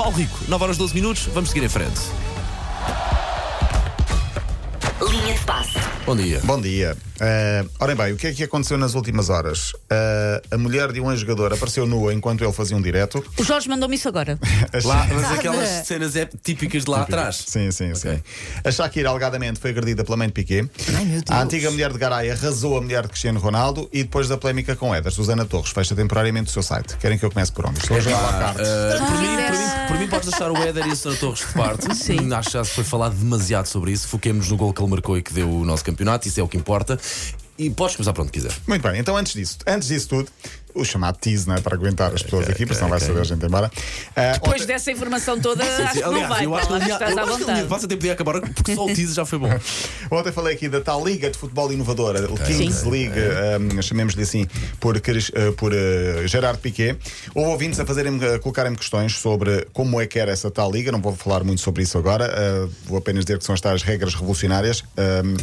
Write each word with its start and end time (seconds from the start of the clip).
Paulo 0.00 0.16
Rico, 0.16 0.38
9 0.48 0.64
horas 0.64 0.78
12 0.78 0.94
minutos, 0.94 1.28
vamos 1.34 1.50
seguir 1.50 1.62
em 1.62 1.68
frente. 1.68 2.00
Linha 5.10 5.34
de 5.34 5.40
passe. 5.44 5.78
Bom 6.06 6.16
dia. 6.16 6.40
Bom 6.44 6.60
dia. 6.60 6.96
Uh, 7.20 7.68
ora 7.78 7.94
bem, 7.94 8.12
o 8.14 8.16
que 8.16 8.26
é 8.28 8.32
que 8.32 8.42
aconteceu 8.44 8.78
nas 8.78 8.94
últimas 8.94 9.28
horas? 9.28 9.72
Uh, 9.72 10.40
a 10.50 10.56
mulher 10.56 10.90
de 10.92 11.00
um 11.00 11.10
ex-jogador 11.10 11.52
apareceu 11.52 11.84
nua 11.86 12.14
enquanto 12.14 12.42
ele 12.42 12.52
fazia 12.52 12.76
um 12.76 12.80
direto. 12.80 13.22
O 13.38 13.44
Jorge 13.44 13.68
mandou-me 13.68 13.94
isso 13.94 14.08
agora. 14.08 14.38
Lá, 14.84 15.06
mas 15.12 15.32
aquelas 15.32 15.68
cenas 15.86 16.16
é 16.16 16.26
típicas 16.42 16.84
de 16.84 16.90
lá 16.90 17.02
atrás. 17.02 17.44
Sim, 17.46 17.70
sim, 17.70 17.92
Ok. 17.92 17.96
sim. 18.14 18.22
A 18.64 18.70
Shakira 18.72 19.10
alegadamente 19.10 19.60
foi 19.60 19.70
agredida 19.70 20.02
pela 20.02 20.16
mãe 20.16 20.28
de 20.28 20.32
Piquet. 20.32 20.70
Ai, 20.96 21.04
meu 21.04 21.20
Deus. 21.22 21.24
A 21.28 21.42
antiga 21.42 21.70
mulher 21.70 21.92
de 21.92 21.98
Garay 21.98 22.30
arrasou 22.30 22.78
a 22.78 22.80
mulher 22.80 23.02
de 23.02 23.08
Cristiano 23.08 23.38
Ronaldo 23.38 23.88
e 23.92 24.02
depois 24.02 24.26
da 24.28 24.38
polémica 24.38 24.74
com 24.74 24.94
Éder, 24.94 25.12
Susana 25.12 25.44
Torres 25.44 25.70
fecha 25.70 25.94
temporariamente 25.94 26.48
o 26.48 26.52
seu 26.52 26.62
site. 26.62 26.96
Querem 26.96 27.18
que 27.18 27.24
eu 27.24 27.30
comece 27.30 27.52
por 27.52 27.66
onde? 27.66 27.80
Estou 27.80 27.96
a 27.98 28.00
jogar 28.00 28.24
à 28.28 28.32
carte. 28.38 28.62
Uh, 28.62 29.06
por, 29.06 29.18
mim, 29.18 29.36
por, 29.36 29.58
mim, 29.58 29.86
por 29.88 29.98
mim 29.98 30.08
podes 30.08 30.28
deixar 30.30 30.50
o 30.50 30.56
Éder 30.56 30.86
e 30.86 30.90
a 30.90 30.94
Sra. 30.94 31.14
Torres 31.16 31.40
de 31.40 31.52
parte. 31.52 31.94
Sim. 31.94 32.32
Acho 32.32 32.48
que 32.50 32.52
já 32.54 32.64
se 32.64 32.70
foi 32.70 32.84
falado 32.84 33.14
demasiado 33.14 33.66
sobre 33.66 33.92
isso. 33.92 34.08
Foquemos 34.08 34.48
no 34.48 34.56
gol 34.56 34.72
que 34.72 34.80
ele 34.80 34.88
marcou 34.90 34.99
e 35.18 35.22
que 35.22 35.32
deu 35.32 35.48
o 35.48 35.64
nosso 35.64 35.84
campeonato, 35.84 36.28
isso 36.28 36.40
é 36.40 36.42
o 36.42 36.48
que 36.48 36.56
importa. 36.56 36.98
E 37.58 37.68
podes 37.68 37.96
começar 37.96 38.12
para 38.12 38.22
onde 38.22 38.32
quiser. 38.32 38.52
Muito 38.66 38.82
bem, 38.82 38.98
então 38.98 39.16
antes 39.16 39.34
disso, 39.34 39.58
antes 39.66 39.88
disso 39.88 40.08
tudo, 40.08 40.30
o 40.74 40.84
chamado 40.84 41.16
tease, 41.18 41.46
não 41.46 41.54
é? 41.54 41.60
Para 41.60 41.74
aguentar 41.74 42.12
as 42.14 42.22
pessoas 42.22 42.42
ok, 42.42 42.54
aqui, 42.54 42.66
porque 42.66 42.78
senão 42.78 42.90
ok, 42.90 42.98
vai 42.98 43.08
saber 43.08 43.20
a 43.20 43.24
gente 43.24 43.46
embora. 43.46 43.66
Uh, 43.66 44.32
Depois 44.34 44.54
ontem- 44.54 44.66
dessa 44.66 44.90
informação 44.90 45.40
toda, 45.40 45.64
acho 45.64 45.92
que 45.92 46.00
não 46.00 46.10
Aliás, 46.12 46.28
vai. 46.28 46.44
eu 46.46 46.54
acho 46.54 46.68
que 46.68 47.68
passa 47.68 47.88
tempo 47.88 48.02
de 48.02 48.10
acabar 48.10 48.40
porque 48.40 48.74
só 48.74 48.84
o 48.84 48.86
teaser 48.86 49.14
já 49.14 49.24
foi 49.24 49.38
bom. 49.38 49.50
Ontem 50.10 50.32
falei 50.32 50.54
aqui 50.54 50.68
da 50.68 50.80
tal 50.80 51.04
Liga 51.06 51.30
de 51.30 51.38
Futebol 51.38 51.72
Inovadora, 51.72 52.30
o 52.30 52.36
Kings. 52.36 52.88
League, 52.88 53.14
um, 53.76 53.82
chamemos-lhe 53.82 54.22
assim, 54.22 54.46
por, 54.78 54.96
uh, 54.96 55.52
por 55.56 55.72
uh, 55.72 56.26
Gerard 56.26 56.58
Piquet. 56.58 56.98
Houve 57.34 57.50
ouvintes 57.50 57.80
a 57.80 57.86
fazerem 57.86 58.18
a 58.24 58.38
colocarem-me 58.38 58.76
questões 58.76 59.16
sobre 59.16 59.66
como 59.72 60.00
é 60.00 60.06
que 60.06 60.18
era 60.18 60.30
essa 60.32 60.50
tal 60.50 60.70
Liga. 60.70 60.90
Não 60.92 61.00
vou 61.00 61.14
falar 61.14 61.44
muito 61.44 61.60
sobre 61.60 61.82
isso 61.82 61.96
agora, 61.98 62.26
uh, 62.26 62.70
vou 62.86 62.98
apenas 62.98 63.24
dizer 63.24 63.38
que 63.38 63.44
são 63.44 63.54
as 63.54 63.60
tais 63.60 63.82
regras 63.82 64.14
revolucionárias. 64.14 64.82
Um, 64.96 65.36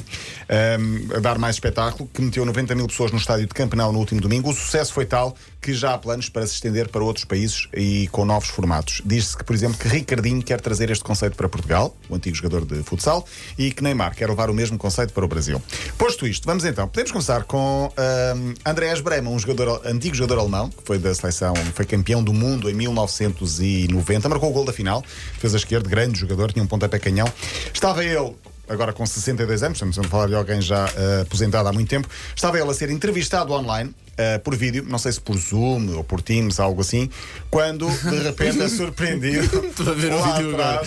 um, 0.49 1.15
a 1.17 1.19
dar 1.19 1.37
mais 1.37 1.55
espetáculo, 1.55 2.09
que 2.13 2.21
meteu 2.21 2.45
90 2.45 2.75
mil 2.75 2.87
pessoas 2.87 3.11
no 3.11 3.17
estádio 3.17 3.45
de 3.45 3.53
Campenau 3.53 3.91
no 3.91 3.99
último 3.99 4.21
domingo. 4.21 4.49
O 4.49 4.53
sucesso 4.53 4.93
foi 4.93 5.05
tal 5.05 5.16
que 5.61 5.73
já 5.73 5.93
há 5.93 5.97
planos 5.97 6.29
para 6.29 6.45
se 6.47 6.53
estender 6.53 6.87
para 6.87 7.03
outros 7.03 7.25
países 7.25 7.67
e 7.73 8.07
com 8.11 8.23
novos 8.25 8.49
formatos. 8.49 9.01
Diz-se 9.05 9.35
que, 9.37 9.43
por 9.43 9.55
exemplo, 9.55 9.77
que 9.77 9.87
Ricardinho 9.87 10.41
quer 10.41 10.61
trazer 10.61 10.89
este 10.89 11.03
conceito 11.03 11.35
para 11.35 11.49
Portugal, 11.49 11.95
o 12.09 12.15
antigo 12.15 12.35
jogador 12.35 12.65
de 12.65 12.83
futsal, 12.83 13.25
e 13.57 13.71
que 13.71 13.83
Neymar 13.83 14.15
quer 14.15 14.29
levar 14.29 14.49
o 14.49 14.53
mesmo 14.53 14.77
conceito 14.77 15.13
para 15.13 15.25
o 15.25 15.27
Brasil. 15.27 15.61
Posto 15.97 16.27
isto, 16.27 16.45
vamos 16.45 16.63
então, 16.63 16.87
podemos 16.87 17.11
começar 17.11 17.43
com 17.43 17.91
um, 17.91 18.53
Andreas 18.65 19.01
Bremer, 19.01 19.31
um 19.31 19.39
jogador, 19.39 19.81
antigo 19.85 20.15
jogador 20.15 20.39
alemão, 20.39 20.69
que 20.69 20.83
foi 20.83 20.99
da 20.99 21.13
seleção, 21.13 21.53
foi 21.73 21.85
campeão 21.85 22.23
do 22.23 22.33
mundo 22.33 22.69
em 22.69 22.73
1990, 22.73 24.29
marcou 24.29 24.49
o 24.49 24.53
gol 24.53 24.65
da 24.65 24.73
final, 24.73 25.03
fez 25.39 25.53
a 25.53 25.57
esquerda, 25.57 25.89
grande 25.89 26.19
jogador, 26.19 26.51
tinha 26.51 26.63
um 26.63 26.67
pontapé 26.67 26.99
canhão. 26.99 27.27
Estava 27.73 28.05
ele 28.05 28.35
agora 28.67 28.93
com 28.93 29.05
62 29.05 29.63
anos, 29.63 29.77
estamos 29.77 29.97
a 29.99 30.03
falar 30.03 30.27
de 30.27 30.35
alguém 30.35 30.61
já 30.61 30.89
eh, 30.95 31.21
aposentado 31.21 31.67
há 31.67 31.73
muito 31.73 31.89
tempo, 31.89 32.07
estava 32.35 32.59
ele 32.59 32.69
a 32.69 32.73
ser 32.73 32.89
entrevistado 32.89 33.53
online. 33.53 33.93
eh, 34.17 34.37
por 34.39 34.55
vídeo, 34.55 34.83
não 34.87 34.97
sei 34.97 35.11
se 35.11 35.21
por 35.21 35.37
Zoom 35.37 35.95
ou 35.95 36.03
por 36.03 36.21
Teams, 36.21 36.59
algo 36.59 36.81
assim, 36.81 37.09
quando 37.51 37.87
de 37.87 38.19
repente 38.23 38.61
é 38.63 38.67
surpreendido 38.67 39.65
Estou 39.67 39.89
a 39.89 39.93
ver 39.93 40.11
o 40.11 40.23
vídeo 40.23 40.55
agora. 40.55 40.81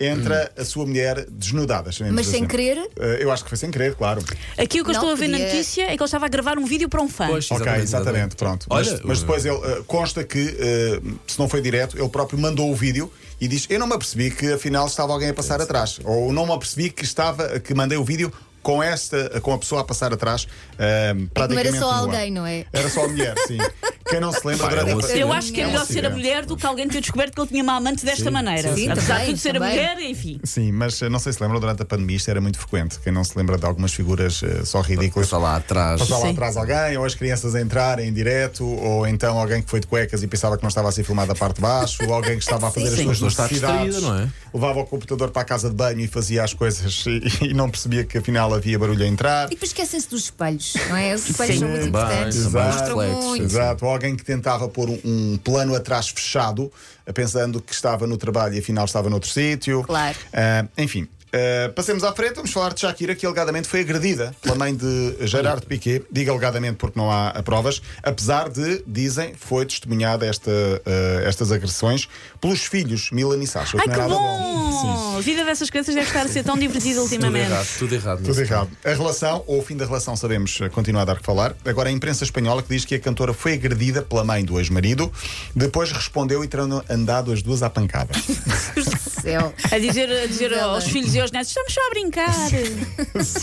Entra 0.00 0.50
a 0.56 0.64
sua 0.64 0.86
mulher 0.86 1.26
desnudada. 1.28 1.90
Mas 2.10 2.26
sem 2.26 2.38
assim. 2.38 2.46
querer? 2.46 2.78
Eh, 2.98 3.18
eu 3.20 3.30
acho 3.30 3.44
que 3.44 3.50
foi 3.50 3.58
sem 3.58 3.70
querer, 3.70 3.94
claro. 3.94 4.24
Aqui 4.56 4.80
o 4.80 4.84
que 4.84 4.90
eu 4.90 4.94
estou 4.94 5.10
a 5.10 5.14
ver 5.14 5.28
na 5.28 5.38
notícia 5.38 5.82
é 5.82 5.86
que 5.88 5.92
ele 5.92 6.04
estava 6.04 6.24
a 6.24 6.28
gravar 6.28 6.58
um 6.58 6.64
vídeo 6.64 6.88
para 6.88 7.02
um 7.02 7.08
fã. 7.08 7.26
Pois, 7.26 7.50
ok, 7.50 7.72
exatamente, 7.74 8.34
pronto. 8.34 8.66
Olha, 8.70 8.90
mas, 8.90 9.02
mas 9.02 9.20
depois 9.20 9.44
ele 9.44 9.56
eh, 9.56 9.82
consta 9.86 10.24
que, 10.24 10.56
eh, 10.58 11.00
se 11.26 11.38
não 11.38 11.48
foi 11.48 11.60
direto, 11.60 11.98
ele 11.98 12.08
próprio 12.08 12.38
mandou 12.38 12.70
o 12.70 12.74
vídeo 12.74 13.12
e 13.38 13.46
diz: 13.46 13.66
Eu 13.68 13.78
não 13.78 13.86
me 13.86 13.94
apercebi 13.94 14.30
que 14.30 14.52
afinal 14.52 14.86
estava 14.86 15.12
alguém 15.12 15.28
a 15.28 15.34
passar 15.34 15.60
atrás. 15.60 16.00
Ou 16.04 16.32
não 16.32 16.46
me 16.46 16.52
apercebi 16.52 16.88
que 16.88 17.04
estava, 17.04 17.60
que 17.60 17.74
mandei 17.74 17.98
o 17.98 18.04
vídeo 18.04 18.32
com 18.62 18.82
esta, 18.82 19.40
com 19.40 19.52
a 19.52 19.58
pessoa 19.58 19.80
a 19.82 19.84
passar 19.84 20.12
atrás. 20.12 20.46
É 20.78 21.12
não 21.12 21.26
praticamente 21.28 21.68
era 21.68 21.78
só 21.78 21.92
nua. 21.92 21.96
alguém, 21.96 22.30
não 22.30 22.46
é? 22.46 22.64
Era 22.72 22.88
só 22.88 23.04
a 23.04 23.08
mulher, 23.08 23.34
sim. 23.46 23.58
Quem 24.10 24.20
não 24.20 24.32
se 24.32 24.46
lembra 24.46 24.66
Pá, 24.66 24.72
é 24.72 24.84
durante 24.84 25.06
um 25.06 25.08
a. 25.08 25.16
Eu 25.16 25.32
acho 25.32 25.52
que 25.52 25.60
é 25.60 25.66
um 25.66 25.70
melhor 25.70 25.86
ser 25.86 26.04
a 26.04 26.10
mulher 26.10 26.44
do 26.44 26.56
que 26.56 26.66
alguém 26.66 26.88
ter 26.88 27.00
descoberto 27.00 27.34
que 27.34 27.40
ele 27.40 27.48
tinha 27.48 27.62
uma 27.62 27.76
amante 27.76 28.04
desta 28.04 28.30
maneira. 28.30 28.74
sim, 28.74 28.88
Apesar 28.88 29.00
de 29.00 29.06
também, 29.20 29.26
tudo 29.26 29.38
ser 29.38 29.56
a 29.56 29.60
mulher, 29.60 30.00
enfim. 30.00 30.40
Sim, 30.44 30.72
mas 30.72 31.00
eh, 31.00 31.08
não 31.08 31.18
sei 31.18 31.32
se 31.32 31.42
lembram, 31.42 31.60
durante 31.60 31.82
a 31.82 31.84
pandemia 31.84 32.16
isto 32.16 32.30
era 32.30 32.40
muito 32.40 32.58
frequente. 32.58 32.98
Quem 33.00 33.12
não 33.12 33.24
se 33.24 33.36
lembra 33.36 33.56
de 33.56 33.64
algumas 33.64 33.92
figuras 33.92 34.42
eh, 34.42 34.64
só 34.64 34.80
ridículas. 34.80 35.26
Está 35.28 35.38
lá 35.38 35.56
atrás. 35.56 36.00
Passar 36.00 36.18
lá 36.18 36.26
Sim. 36.26 36.32
atrás 36.32 36.56
alguém, 36.56 36.96
ou 36.96 37.04
as 37.04 37.14
crianças 37.14 37.54
a 37.54 37.60
entrarem 37.60 38.08
em 38.08 38.12
direto, 38.12 38.66
ou 38.66 39.06
então 39.06 39.38
alguém 39.38 39.62
que 39.62 39.70
foi 39.70 39.80
de 39.80 39.86
cuecas 39.86 40.22
e 40.22 40.26
pensava 40.26 40.56
que 40.56 40.62
não 40.62 40.68
estava 40.68 40.88
a 40.88 40.92
ser 40.92 41.04
filmado 41.04 41.30
a 41.32 41.34
parte 41.34 41.56
de 41.56 41.62
baixo, 41.62 41.98
ou 42.06 42.12
alguém 42.12 42.36
que 42.36 42.42
estava 42.42 42.68
a 42.68 42.70
fazer 42.70 42.86
Sim, 42.86 42.92
as 42.92 42.98
sim. 42.98 43.14
suas 43.14 43.20
necessidades, 43.38 44.02
não 44.02 44.18
é? 44.18 44.28
levava 44.52 44.80
o 44.80 44.86
computador 44.86 45.30
para 45.30 45.42
a 45.42 45.44
casa 45.44 45.70
de 45.70 45.76
banho 45.76 46.00
e 46.00 46.08
fazia 46.08 46.42
as 46.42 46.52
coisas 46.52 47.04
e, 47.40 47.50
e 47.50 47.54
não 47.54 47.70
percebia 47.70 48.04
que 48.04 48.18
afinal 48.18 48.52
havia 48.52 48.78
barulho 48.78 49.04
a 49.04 49.06
entrar. 49.06 49.46
E 49.46 49.50
depois 49.50 49.70
esquecem-se 49.70 50.08
dos 50.08 50.24
espelhos, 50.24 50.74
não 50.88 50.96
é? 50.96 51.14
Os 51.14 51.28
espelhos 51.28 51.54
Sim. 51.54 51.60
são 51.60 51.68
muito 51.68 51.90
Bem, 51.90 52.02
importantes. 52.02 52.44
reflexos, 52.44 53.24
muito. 53.24 53.44
Exato, 53.44 53.84
alguém 54.00 54.16
que 54.16 54.24
tentava 54.24 54.66
pôr 54.66 54.88
um, 54.88 54.98
um 55.04 55.36
plano 55.36 55.74
atrás 55.74 56.08
fechado, 56.08 56.72
eh, 57.04 57.12
pensando 57.12 57.60
que 57.60 57.72
estava 57.74 58.06
no 58.06 58.16
trabalho 58.16 58.54
e 58.54 58.58
afinal 58.58 58.86
estava 58.86 59.10
noutro 59.10 59.28
sítio. 59.28 59.84
Claro. 59.84 60.16
Ah, 60.32 60.64
enfim. 60.78 61.06
Ah, 61.32 61.72
passemos 61.74 62.04
à 62.04 62.12
frente, 62.12 62.34
vamos 62.34 62.52
falar 62.52 62.72
de 62.74 62.80
Shakira, 62.80 63.14
que 63.14 63.24
alegadamente 63.26 63.68
foi 63.68 63.80
agredida 63.80 64.34
pela 64.40 64.54
mãe 64.54 64.74
de 64.74 65.16
Gerard 65.26 65.64
Piquet. 65.66 66.04
Digo 66.10 66.30
alegadamente 66.30 66.76
porque 66.76 66.98
não 66.98 67.10
há 67.10 67.32
provas, 67.44 67.80
apesar 68.02 68.48
de, 68.48 68.82
dizem, 68.86 69.34
foi 69.38 69.64
testemunhada 69.66 70.26
esta, 70.26 70.50
ah, 70.50 71.22
estas 71.24 71.52
agressões 71.52 72.08
pelos 72.40 72.64
filhos 72.64 73.10
Milan 73.10 73.42
e 73.42 73.46
Sasha. 73.46 73.76
Ai, 73.78 73.84
que 73.84 73.90
é 73.90 73.96
nada 73.96 74.14
bom! 74.14 75.16
A 75.16 75.20
vida 75.20 75.44
dessas 75.44 75.68
crianças 75.68 75.94
deve 75.94 76.06
estar 76.06 76.24
a 76.24 76.28
ser 76.28 76.42
tão 76.42 76.56
divertida 76.56 76.94
Tudo 76.94 77.02
ultimamente. 77.04 77.50
errado, 77.50 77.68
tudo 77.78 77.94
errado. 77.94 78.22
Tudo 78.24 78.40
errado. 78.40 78.70
A 78.84 78.90
relação, 78.90 79.44
ou 79.46 79.58
o 79.58 79.62
fim 79.62 79.76
da 79.76 79.84
relação, 79.84 80.16
sabemos, 80.16 80.58
eh, 80.60 80.68
continua 80.68 81.02
a 81.02 81.04
dar 81.04 81.18
que 81.18 81.24
falar. 81.24 81.54
Agora, 81.64 81.88
a 81.88 81.92
imprensa 81.92 82.24
espanhola 82.24 82.62
que 82.62 82.68
diz 82.68 82.84
que 82.84 82.94
a 82.94 82.98
cantora 82.98 83.34
foi 83.34 83.54
agredida 83.54 84.02
pela 84.02 84.24
mãe 84.24 84.44
do 84.44 84.58
ex-marido, 84.58 85.12
depois 85.54 85.92
respondeu 85.92 86.42
e 86.42 86.48
terão 86.48 86.82
andado 86.88 87.32
as 87.32 87.42
duas 87.42 87.62
à 87.62 87.68
pancada. 87.68 88.12
Deus 88.74 88.86
do 88.86 88.98
céu. 89.20 89.52
A 89.70 89.78
dizer, 89.78 90.10
a 90.10 90.26
dizer 90.26 90.54
aos 90.58 90.84
filhos 90.84 91.14
aos 91.20 91.30
netos: 91.32 91.48
estamos 91.48 91.72
só 91.72 91.80
a 91.86 91.90
brincar. 91.90 92.34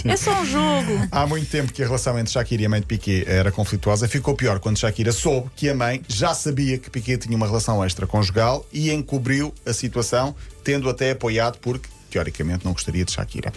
É 0.06 0.18
só 0.18 0.42
um 0.42 0.46
jogo. 0.46 1.08
Há 1.12 1.26
muito 1.28 1.50
tempo 1.50 1.72
que 1.72 1.82
a 1.84 1.86
relação 1.86 2.18
entre 2.18 2.32
Shakira 2.32 2.64
e 2.64 2.66
a 2.66 2.70
mãe 2.70 2.80
de 2.80 2.86
Piquet 2.88 3.26
era 3.28 3.52
conflituosa. 3.52 4.08
Ficou 4.08 4.36
pior 4.36 4.60
quando 4.60 4.78
Shakira 4.78 5.12
soube 5.12 5.50
que 5.56 5.70
a 5.70 5.76
mãe 5.76 6.02
já 6.08 6.34
sabia 6.34 6.78
que 6.78 6.90
Piquet 6.90 7.18
tinha 7.18 7.36
uma 7.36 7.48
relação 7.48 7.84
extraconjugal 7.86 8.66
e 8.72 8.92
encobriu 8.92 9.54
a 9.66 9.74
situação, 9.74 10.36
tendo 10.64 10.90
até 10.90 11.12
apoiado 11.12 11.58
porque. 11.60 11.90
Teoricamente 12.10 12.64
não 12.64 12.72
gostaria 12.72 13.04
de 13.04 13.12
Shakira. 13.12 13.52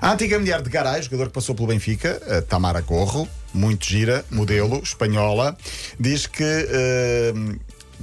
A 0.00 0.12
antiga 0.12 0.36
mulher 0.36 0.60
de 0.60 0.68
Garay, 0.68 1.00
jogador 1.02 1.28
que 1.28 1.34
passou 1.34 1.54
pelo 1.54 1.68
Benfica, 1.68 2.20
Tamara 2.48 2.80
Gorro, 2.80 3.28
muito 3.54 3.86
gira, 3.86 4.24
modelo, 4.28 4.82
espanhola, 4.82 5.56
diz 6.00 6.26
que, 6.26 6.42
eh, 6.42 7.32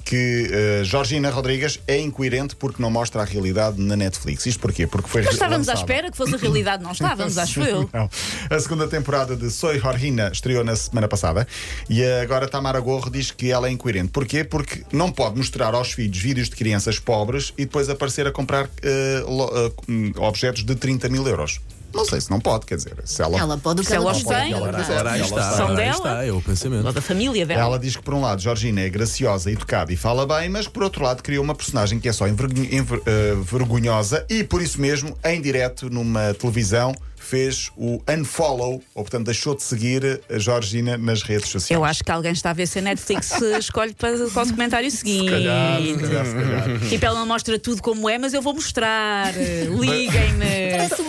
que 0.03 0.47
eh, 0.51 0.83
Georgina 0.83 1.29
Rodrigues 1.29 1.79
é 1.87 1.99
incoerente 1.99 2.55
porque 2.55 2.81
não 2.81 2.89
mostra 2.89 3.21
a 3.21 3.25
realidade 3.25 3.79
na 3.81 3.95
Netflix. 3.95 4.45
Isto 4.45 4.59
porquê? 4.59 4.87
Porque 4.87 5.07
foi 5.09 5.21
Nós 5.21 5.33
estávamos 5.33 5.67
à 5.69 5.73
lançada- 5.73 5.79
espera 5.91 6.11
que 6.11 6.17
fosse 6.17 6.35
a 6.35 6.37
realidade, 6.37 6.83
não 6.83 6.91
estávamos, 6.91 7.37
acho 7.39 7.61
eu. 7.61 7.89
não. 7.93 8.09
A 8.49 8.59
segunda 8.59 8.87
temporada 8.87 9.35
de 9.35 9.49
Soy 9.51 9.79
Jorgina 9.79 10.29
estreou 10.33 10.63
na 10.63 10.75
semana 10.75 11.07
passada 11.07 11.47
e 11.89 12.03
agora 12.03 12.47
Tamara 12.47 12.79
Gorro 12.79 13.09
diz 13.09 13.31
que 13.31 13.51
ela 13.51 13.67
é 13.67 13.71
incoerente. 13.71 14.09
Porquê? 14.09 14.43
Porque 14.43 14.83
não 14.91 15.11
pode 15.11 15.37
mostrar 15.37 15.73
aos 15.73 15.91
filhos 15.91 16.17
vídeos 16.17 16.49
de 16.49 16.55
crianças 16.55 16.99
pobres 16.99 17.53
e 17.57 17.65
depois 17.65 17.89
aparecer 17.89 18.25
a 18.27 18.31
comprar 18.31 18.69
eh, 18.81 19.23
lo- 19.27 19.73
hum, 19.87 20.11
objetos 20.17 20.63
de 20.63 20.75
30 20.75 21.09
mil 21.09 21.27
euros. 21.27 21.59
Não 21.93 22.05
sei 22.05 22.21
se 22.21 22.29
não 22.29 22.39
pode, 22.39 22.65
quer 22.65 22.75
dizer, 22.77 22.93
se 23.05 23.21
ela. 23.21 23.37
Ela 23.37 23.57
pode 23.57 23.81
o 23.81 23.83
que 23.83 23.89
Se 23.89 23.95
ela 23.95 24.05
ela 24.11 24.13
quiser. 24.13 24.41
tem, 24.43 24.53
Ela 24.53 24.67
ela 24.69 24.79
quiser. 24.79 24.97
Ora, 24.99 25.11
aí 25.11 25.21
está, 25.21 25.51
São 25.53 25.65
ora, 25.65 25.71
aí 25.71 25.75
dela? 25.77 25.95
está, 25.95 26.25
é 26.25 26.31
o 26.31 26.35
Ou 26.35 26.41
pensamento. 26.41 26.91
da 26.93 27.01
família 27.01 27.45
dela. 27.45 27.61
Ela 27.61 27.79
diz 27.79 27.95
que 27.95 28.03
por 28.03 28.13
um 28.13 28.21
lado 28.21 28.41
Georgina 28.41 28.81
é 28.81 28.89
graciosa, 28.89 29.51
educada 29.51 29.91
e 29.91 29.95
fala 29.97 30.25
bem, 30.25 30.49
mas 30.49 30.67
que 30.67 30.73
por 30.73 30.83
outro 30.83 31.03
lado 31.03 31.21
criou 31.23 31.43
uma 31.43 31.55
personagem 31.55 31.99
que 31.99 32.07
é 32.07 32.13
só 32.13 32.27
envergonho- 32.27 32.73
enver- 32.73 33.01
eh, 33.05 33.35
vergonhosa 33.43 34.25
e 34.29 34.43
por 34.43 34.61
isso 34.61 34.79
mesmo, 34.79 35.17
em 35.23 35.41
direto 35.41 35.89
numa 35.89 36.33
televisão, 36.33 36.93
fez 37.15 37.69
o 37.77 38.01
unfollow, 38.09 38.81
ou 38.95 39.03
portanto 39.03 39.25
deixou 39.25 39.53
de 39.53 39.61
seguir 39.61 40.19
a 40.33 40.39
Georgina 40.39 40.97
nas 40.97 41.21
redes 41.21 41.49
sociais. 41.49 41.69
Eu 41.77 41.85
acho 41.85 42.03
que 42.03 42.09
alguém 42.11 42.31
está 42.31 42.49
a 42.49 42.53
ver 42.53 42.65
se 42.65 42.79
a 42.79 42.81
Netflix 42.81 43.31
escolhe 43.59 43.93
para, 43.93 44.17
para 44.29 44.43
o 44.43 44.49
comentário 44.49 44.89
seguinte. 44.89 45.29
calhar, 45.29 45.79
se 45.79 45.93
calhar, 45.97 46.25
se 46.25 46.33
calhar. 46.33 46.79
Tipo, 46.89 47.05
ela 47.05 47.19
não 47.19 47.27
mostra 47.27 47.59
tudo 47.59 47.83
como 47.83 48.09
é, 48.09 48.17
mas 48.17 48.33
eu 48.33 48.41
vou 48.41 48.53
mostrar. 48.55 49.31
Liguem-me. 49.35 50.28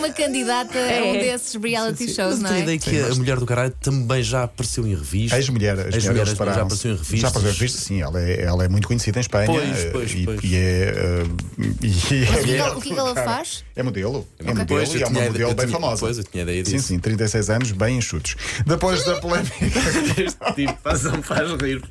Uma 0.01 0.09
candidata 0.11 0.79
a 0.79 1.03
um 1.03 1.15
É. 1.15 1.19
desses 1.19 1.53
reality 1.61 2.11
shows, 2.11 2.39
não 2.39 2.51
é? 2.51 2.61
ideia 2.61 2.79
que 2.79 2.99
a 2.99 3.13
mulher 3.13 3.37
do 3.37 3.45
caralho 3.45 3.71
também 3.79 4.23
já 4.23 4.43
apareceu 4.43 4.85
em 4.87 4.95
revista. 4.95 5.37
Ex-mulher, 5.37 5.77
já 5.91 6.11
apareceu 6.23 6.91
em 6.91 6.95
revistas. 6.95 7.19
Já 7.19 7.27
apareceu 7.27 7.49
em 7.51 7.53
revistas, 7.53 7.81
sim. 7.83 8.01
Ela 8.01 8.19
é, 8.19 8.41
ela 8.41 8.63
é 8.65 8.67
muito 8.67 8.87
conhecida 8.87 9.19
em 9.19 9.21
Espanha. 9.21 9.45
Pois, 9.45 9.79
eh, 9.79 9.89
pois, 9.91 10.11
e, 10.11 10.25
pois. 10.25 10.39
e 10.43 10.55
é. 10.55 10.59
eh, 10.59 11.23
e 11.83 12.25
Mas 12.31 12.39
o 12.39 12.43
que 12.43 12.51
é- 12.51 12.57
ela- 12.57 12.77
o 12.77 12.81
que 12.81 12.89
é 12.89 12.93
que 12.93 12.99
ela 12.99 13.13
faz? 13.15 13.63
É 13.75 13.83
modelo. 13.83 14.27
É 14.39 14.43
modelo 14.45 14.65
Pois, 14.67 14.89
eu 14.89 14.99
e 14.99 15.03
é 15.03 15.05
uma 15.05 15.13
tinha- 15.19 15.25
modelo 15.31 15.49
eu 15.51 15.55
bem 15.55 15.65
tinha- 15.67 15.79
famosa. 15.79 15.99
Pois, 15.99 16.17
eu 16.17 16.23
tinha 16.23 16.43
ideia 16.43 16.65
Sim, 16.65 16.71
disso. 16.77 16.87
sim, 16.87 16.99
36 16.99 17.49
anos, 17.51 17.71
bem 17.71 17.97
enxutos. 17.97 18.35
Depois 18.65 19.03
da 19.03 19.15
polémica. 19.19 19.53
tipo, 20.55 20.77
não 21.11 21.21
faz 21.23 21.51
rir. 21.61 21.81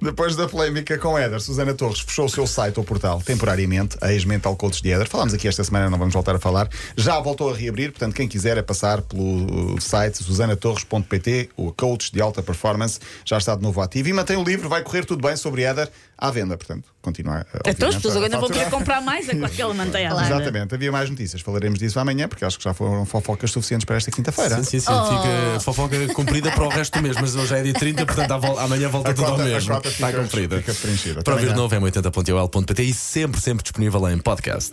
Depois 0.00 0.34
da 0.34 0.48
polémica 0.48 0.96
com 0.98 1.18
Éder, 1.18 1.40
Susana 1.40 1.74
Torres 1.74 2.00
fechou 2.00 2.24
o 2.24 2.28
seu 2.28 2.46
site 2.46 2.78
ou 2.78 2.84
portal 2.84 3.20
temporariamente, 3.20 3.98
a 4.00 4.12
ex-mental 4.12 4.56
coach 4.56 4.82
de 4.82 4.90
Éder. 4.92 5.08
Falámos 5.08 5.34
aqui 5.34 5.46
esta 5.46 5.62
semana, 5.62 5.90
não 5.90 5.98
vamos 5.98 6.14
voltar 6.14 6.34
a 6.34 6.38
falar. 6.38 6.68
Já 6.96 7.20
voltou 7.20 7.49
a 7.49 7.49
reabrir, 7.52 7.90
portanto, 7.92 8.14
quem 8.14 8.26
quiser 8.28 8.56
é 8.56 8.62
passar 8.62 9.02
pelo 9.02 9.80
site 9.80 10.22
susanatorres.pt, 10.22 11.50
o 11.56 11.72
coach 11.72 12.12
de 12.12 12.20
alta 12.20 12.42
performance, 12.42 12.98
já 13.24 13.38
está 13.38 13.54
de 13.54 13.62
novo 13.62 13.80
ativo 13.80 14.08
e 14.08 14.12
mantém 14.12 14.36
o 14.36 14.42
livro, 14.44 14.68
vai 14.68 14.82
correr 14.82 15.04
tudo 15.04 15.26
bem 15.26 15.36
sobre 15.36 15.62
Éder 15.62 15.88
à 16.16 16.30
venda, 16.30 16.56
portanto, 16.56 16.84
continua 17.00 17.36
a 17.38 17.40
Então 17.40 17.88
as 17.88 17.94
obviamente, 17.94 17.94
pessoas 17.96 18.14
a 18.14 18.18
agora 18.18 18.40
vão 18.40 18.50
querer 18.50 18.70
comprar 18.70 19.00
mais 19.00 19.26
a 19.28 19.46
aquela 19.46 19.72
manteiga. 19.72 20.10
Claro. 20.10 20.34
Exatamente, 20.34 20.74
havia 20.74 20.92
mais 20.92 21.08
notícias. 21.08 21.40
Falaremos 21.40 21.78
disso 21.78 21.98
amanhã, 21.98 22.28
porque 22.28 22.44
acho 22.44 22.58
que 22.58 22.64
já 22.64 22.74
foram 22.74 23.06
fofocas 23.06 23.50
suficientes 23.50 23.86
para 23.86 23.96
esta 23.96 24.10
quinta-feira. 24.10 24.56
Sim, 24.56 24.64
sim, 24.64 24.80
sim. 24.80 24.92
Oh. 24.92 25.04
Fica 25.06 25.60
fofoca 25.60 26.14
cumprida 26.14 26.50
para 26.52 26.64
o 26.64 26.68
resto 26.68 26.98
do 26.98 27.02
mês, 27.02 27.16
mas 27.18 27.34
hoje 27.34 27.54
é 27.54 27.62
dia 27.62 27.72
30, 27.72 28.04
portanto 28.04 28.32
amanhã 28.58 28.88
volta 28.88 29.10
A 29.10 29.14
tudo 29.14 29.24
cota- 29.24 29.42
ao 29.42 29.48
a 29.48 29.50
mesmo. 29.50 29.74
Está 29.78 30.12
cumprida. 30.12 30.58
fica 30.58 30.74
preenchida. 30.74 31.22
Para 31.22 31.34
ouvir 31.34 31.48
de 31.48 31.54
novo 31.54 31.74
é 31.74 31.78
80.ol.pt 31.80 32.82
e 32.82 32.92
sempre, 32.92 33.40
sempre 33.40 33.62
disponível 33.62 34.06
em 34.10 34.18
podcast. 34.18 34.72